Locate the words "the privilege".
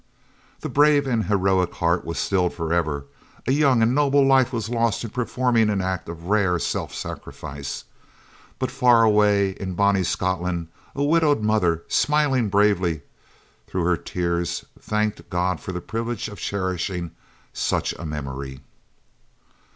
15.71-16.29